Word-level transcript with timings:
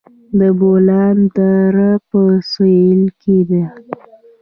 د 0.39 0.41
بولان 0.59 1.17
دره 1.35 1.91
په 2.09 2.21
سویل 2.51 3.03
کې 3.21 3.37
ده 3.49 3.63